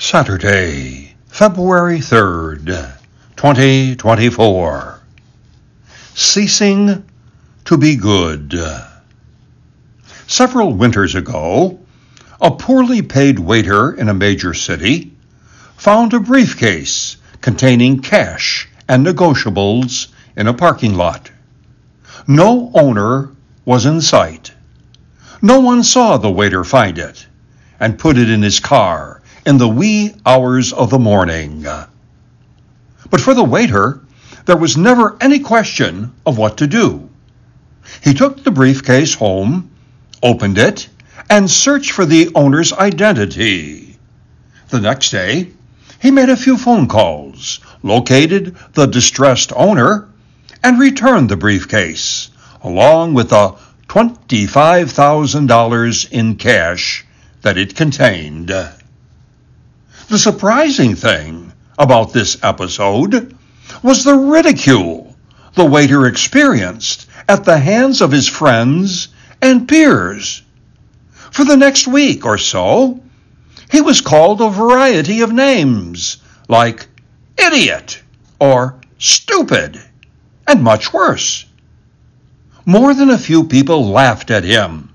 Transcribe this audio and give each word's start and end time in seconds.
Saturday, 0.00 1.12
February 1.26 1.98
3rd, 1.98 2.66
2024. 3.34 5.00
Ceasing 6.14 7.04
to 7.64 7.76
be 7.76 7.96
good. 7.96 8.54
Several 10.28 10.72
winters 10.72 11.16
ago, 11.16 11.80
a 12.40 12.52
poorly 12.52 13.02
paid 13.02 13.40
waiter 13.40 13.90
in 13.90 14.08
a 14.08 14.14
major 14.14 14.54
city 14.54 15.12
found 15.76 16.14
a 16.14 16.20
briefcase 16.20 17.16
containing 17.40 18.00
cash 18.00 18.68
and 18.88 19.04
negotiables 19.04 20.12
in 20.36 20.46
a 20.46 20.54
parking 20.54 20.94
lot. 20.94 21.28
No 22.28 22.70
owner 22.72 23.30
was 23.64 23.84
in 23.84 24.00
sight. 24.00 24.52
No 25.42 25.58
one 25.58 25.82
saw 25.82 26.16
the 26.18 26.30
waiter 26.30 26.62
find 26.62 26.98
it 26.98 27.26
and 27.80 27.98
put 27.98 28.16
it 28.16 28.30
in 28.30 28.42
his 28.42 28.60
car 28.60 29.17
in 29.48 29.56
the 29.56 29.66
wee 29.66 30.12
hours 30.26 30.74
of 30.74 30.90
the 30.90 30.98
morning. 30.98 31.64
But 33.10 33.22
for 33.22 33.32
the 33.32 33.42
waiter, 33.42 34.02
there 34.44 34.58
was 34.58 34.76
never 34.76 35.16
any 35.22 35.38
question 35.38 36.12
of 36.26 36.36
what 36.36 36.58
to 36.58 36.66
do. 36.66 37.08
He 38.04 38.12
took 38.12 38.44
the 38.44 38.50
briefcase 38.50 39.14
home, 39.14 39.70
opened 40.22 40.58
it, 40.58 40.90
and 41.30 41.50
searched 41.50 41.92
for 41.92 42.04
the 42.04 42.28
owner's 42.34 42.74
identity. 42.74 43.96
The 44.68 44.82
next 44.82 45.12
day, 45.12 45.48
he 45.98 46.10
made 46.10 46.28
a 46.28 46.36
few 46.36 46.58
phone 46.58 46.86
calls, 46.86 47.60
located 47.82 48.54
the 48.74 48.84
distressed 48.84 49.54
owner, 49.56 50.08
and 50.62 50.78
returned 50.78 51.30
the 51.30 51.38
briefcase, 51.38 52.28
along 52.62 53.14
with 53.14 53.30
the 53.30 53.54
$25,000 53.88 56.12
in 56.12 56.36
cash 56.36 57.06
that 57.40 57.56
it 57.56 57.74
contained. 57.74 58.52
The 60.08 60.18
surprising 60.18 60.96
thing 60.96 61.52
about 61.78 62.14
this 62.14 62.38
episode 62.42 63.36
was 63.82 64.04
the 64.04 64.14
ridicule 64.14 65.14
the 65.52 65.66
waiter 65.66 66.06
experienced 66.06 67.06
at 67.28 67.44
the 67.44 67.58
hands 67.58 68.00
of 68.00 68.10
his 68.10 68.26
friends 68.26 69.08
and 69.42 69.68
peers. 69.68 70.40
For 71.30 71.44
the 71.44 71.58
next 71.58 71.86
week 71.86 72.24
or 72.24 72.38
so, 72.38 73.00
he 73.70 73.82
was 73.82 74.00
called 74.00 74.40
a 74.40 74.48
variety 74.48 75.20
of 75.20 75.30
names, 75.30 76.16
like 76.48 76.86
idiot 77.36 78.00
or 78.40 78.76
stupid, 78.96 79.78
and 80.46 80.62
much 80.62 80.90
worse. 80.94 81.44
More 82.64 82.94
than 82.94 83.10
a 83.10 83.18
few 83.18 83.44
people 83.44 83.90
laughed 83.90 84.30
at 84.30 84.44
him 84.44 84.88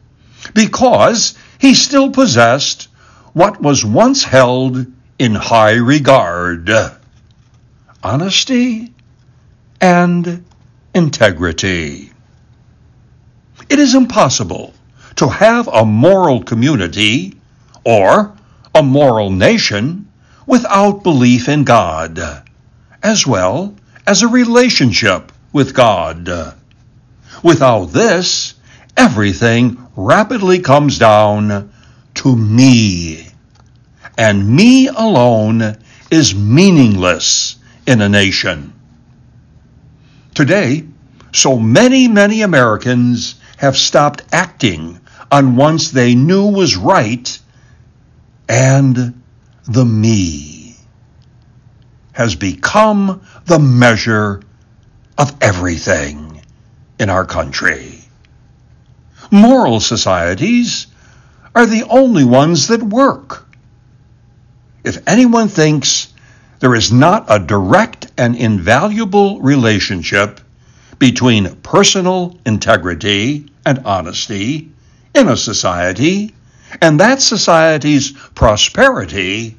because 0.55 1.35
he 1.59 1.75
still 1.75 2.09
possessed 2.09 2.87
what 3.33 3.61
was 3.61 3.85
once 3.85 4.23
held 4.23 4.87
in 5.19 5.35
high 5.35 5.75
regard 5.75 6.69
honesty 8.03 8.91
and 9.79 10.43
integrity. 10.93 12.11
It 13.69 13.79
is 13.79 13.95
impossible 13.95 14.73
to 15.15 15.27
have 15.29 15.67
a 15.67 15.85
moral 15.85 16.43
community 16.43 17.37
or 17.85 18.35
a 18.75 18.83
moral 18.83 19.29
nation 19.29 20.11
without 20.45 21.03
belief 21.03 21.47
in 21.47 21.63
God, 21.63 22.19
as 23.01 23.25
well 23.25 23.75
as 24.05 24.21
a 24.21 24.27
relationship 24.27 25.31
with 25.53 25.73
God. 25.73 26.55
Without 27.43 27.85
this, 27.85 28.55
everything 28.97 29.87
rapidly 29.95 30.59
comes 30.59 30.97
down 30.97 31.71
to 32.15 32.35
me 32.35 33.32
and 34.17 34.47
me 34.47 34.87
alone 34.87 35.77
is 36.11 36.35
meaningless 36.35 37.57
in 37.87 38.01
a 38.01 38.09
nation. 38.09 38.73
Today, 40.33 40.85
so 41.31 41.57
many, 41.57 42.07
many 42.07 42.41
Americans 42.41 43.35
have 43.57 43.77
stopped 43.77 44.23
acting 44.31 44.99
on 45.31 45.55
once 45.55 45.91
they 45.91 46.13
knew 46.15 46.47
was 46.47 46.75
right, 46.75 47.39
and 48.47 49.21
the 49.65 49.85
me 49.85 50.75
has 52.11 52.35
become 52.35 53.21
the 53.45 53.59
measure 53.59 54.41
of 55.17 55.35
everything 55.41 56.41
in 56.99 57.09
our 57.09 57.25
country. 57.25 57.99
Moral 59.31 59.79
societies 59.79 60.87
are 61.55 61.65
the 61.65 61.83
only 61.89 62.23
ones 62.23 62.67
that 62.67 62.83
work. 62.83 63.42
If 64.83 65.01
anyone 65.07 65.47
thinks 65.47 66.09
there 66.59 66.75
is 66.75 66.91
not 66.91 67.25
a 67.29 67.39
direct 67.39 68.07
and 68.17 68.35
invaluable 68.35 69.39
relationship 69.39 70.41
between 70.99 71.55
personal 71.57 72.37
integrity 72.45 73.45
and 73.65 73.79
honesty 73.85 74.71
in 75.15 75.29
a 75.29 75.37
society 75.37 76.35
and 76.81 76.99
that 76.99 77.21
society's 77.21 78.11
prosperity, 78.35 79.55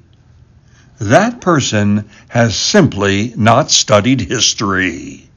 that 1.01 1.41
person 1.41 2.09
has 2.29 2.55
simply 2.55 3.33
not 3.35 3.71
studied 3.71 4.21
history. 4.21 5.29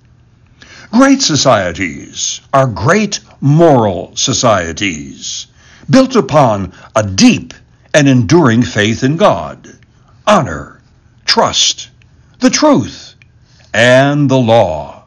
Great 0.91 1.21
societies 1.21 2.41
are 2.53 2.67
great 2.67 3.21
moral 3.39 4.13
societies, 4.17 5.47
built 5.89 6.15
upon 6.17 6.73
a 6.93 7.03
deep 7.03 7.53
and 7.93 8.09
enduring 8.09 8.63
faith 8.63 9.03
in 9.03 9.15
God 9.15 9.76
honor, 10.27 10.81
trust, 11.25 11.89
the 12.39 12.49
truth, 12.49 13.15
and 13.73 14.29
the 14.29 14.37
law. 14.37 15.05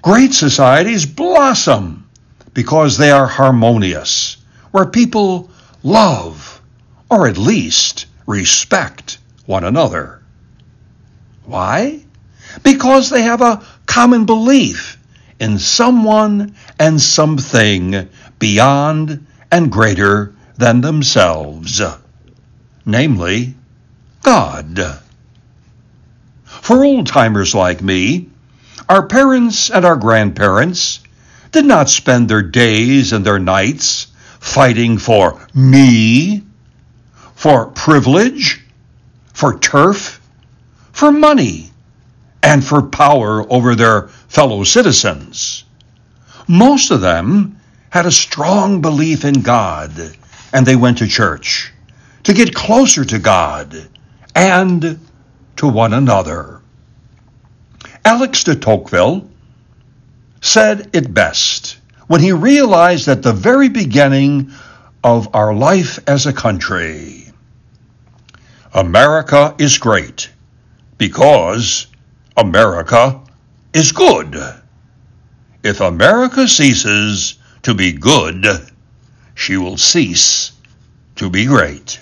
Great 0.00 0.32
societies 0.32 1.04
blossom 1.04 2.08
because 2.54 2.96
they 2.96 3.10
are 3.10 3.26
harmonious, 3.26 4.36
where 4.70 4.86
people 4.86 5.50
love, 5.82 6.62
or 7.10 7.26
at 7.26 7.36
least 7.36 8.06
respect, 8.26 9.18
one 9.46 9.64
another. 9.64 10.22
Why? 11.44 12.00
Because 12.62 13.10
they 13.10 13.22
have 13.22 13.42
a 13.42 13.62
common 13.86 14.24
belief 14.26 14.96
in 15.40 15.58
someone 15.58 16.54
and 16.78 17.00
something 17.00 18.08
beyond 18.38 19.26
and 19.50 19.72
greater 19.72 20.34
than 20.56 20.80
themselves, 20.80 21.82
namely 22.86 23.54
God. 24.22 25.00
For 26.44 26.84
old 26.84 27.06
timers 27.06 27.54
like 27.54 27.82
me, 27.82 28.28
our 28.88 29.06
parents 29.06 29.70
and 29.70 29.84
our 29.84 29.96
grandparents 29.96 31.00
did 31.52 31.64
not 31.64 31.88
spend 31.88 32.28
their 32.28 32.42
days 32.42 33.12
and 33.12 33.24
their 33.24 33.38
nights 33.38 34.08
fighting 34.38 34.98
for 34.98 35.46
me, 35.54 36.44
for 37.34 37.66
privilege, 37.66 38.64
for 39.32 39.58
turf, 39.58 40.20
for 40.92 41.10
money, 41.10 41.70
and 42.42 42.64
for 42.64 42.82
power 42.82 43.50
over 43.52 43.74
their 43.74 44.08
fellow 44.28 44.64
citizens. 44.64 45.64
Most 46.46 46.90
of 46.90 47.00
them 47.00 47.58
had 47.90 48.06
a 48.06 48.12
strong 48.12 48.80
belief 48.80 49.24
in 49.24 49.42
God, 49.42 49.92
and 50.52 50.66
they 50.66 50.76
went 50.76 50.98
to 50.98 51.06
church 51.06 51.72
to 52.24 52.34
get 52.34 52.54
closer 52.54 53.04
to 53.04 53.18
God 53.18 53.88
and 54.40 54.98
to 55.56 55.68
one 55.68 55.92
another. 55.92 56.62
Alex 58.06 58.42
de 58.44 58.56
Tocqueville 58.56 59.28
said 60.40 60.88
it 60.94 61.12
best 61.12 61.76
when 62.06 62.22
he 62.22 62.32
realized 62.32 63.06
at 63.08 63.22
the 63.22 63.34
very 63.34 63.68
beginning 63.68 64.50
of 65.04 65.28
our 65.34 65.52
life 65.52 65.98
as 66.06 66.24
a 66.24 66.32
country 66.32 67.26
America 68.72 69.54
is 69.58 69.76
great 69.76 70.30
because 70.96 71.88
America 72.36 73.20
is 73.74 73.92
good. 73.92 74.36
If 75.62 75.80
America 75.80 76.48
ceases 76.48 77.34
to 77.64 77.74
be 77.74 77.92
good, 77.92 78.46
she 79.34 79.58
will 79.58 79.76
cease 79.76 80.52
to 81.16 81.28
be 81.28 81.44
great. 81.44 82.00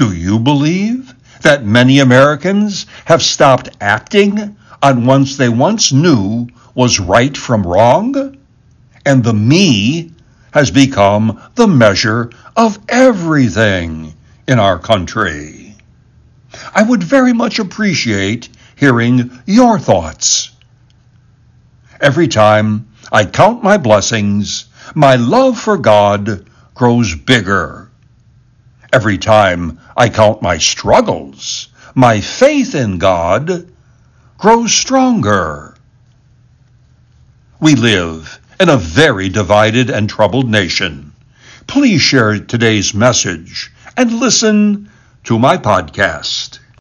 Do 0.00 0.14
you 0.14 0.38
believe 0.38 1.12
that 1.42 1.66
many 1.66 1.98
Americans 1.98 2.86
have 3.04 3.20
stopped 3.22 3.68
acting 3.82 4.56
on 4.82 5.04
what 5.04 5.28
they 5.36 5.50
once 5.50 5.92
knew 5.92 6.48
was 6.74 6.98
right 6.98 7.36
from 7.36 7.66
wrong? 7.66 8.38
And 9.04 9.22
the 9.22 9.34
me 9.34 10.12
has 10.52 10.70
become 10.70 11.38
the 11.54 11.66
measure 11.66 12.30
of 12.56 12.78
everything 12.88 14.14
in 14.48 14.58
our 14.58 14.78
country. 14.78 15.76
I 16.74 16.82
would 16.82 17.02
very 17.02 17.34
much 17.34 17.58
appreciate 17.58 18.48
hearing 18.76 19.30
your 19.44 19.78
thoughts. 19.78 20.50
Every 22.00 22.28
time 22.28 22.88
I 23.12 23.26
count 23.26 23.62
my 23.62 23.76
blessings, 23.76 24.64
my 24.94 25.16
love 25.16 25.60
for 25.60 25.76
God 25.76 26.48
grows 26.72 27.14
bigger 27.14 27.89
Every 28.92 29.18
time 29.18 29.80
I 29.96 30.08
count 30.08 30.42
my 30.42 30.58
struggles, 30.58 31.68
my 31.94 32.20
faith 32.20 32.74
in 32.74 32.98
God 32.98 33.70
grows 34.38 34.72
stronger. 34.72 35.76
We 37.60 37.74
live 37.74 38.40
in 38.58 38.68
a 38.68 38.76
very 38.76 39.28
divided 39.28 39.90
and 39.90 40.08
troubled 40.08 40.48
nation. 40.48 41.12
Please 41.66 42.00
share 42.00 42.38
today's 42.38 42.94
message 42.94 43.70
and 43.96 44.12
listen 44.18 44.90
to 45.24 45.38
my 45.38 45.56
podcast. 45.56 46.59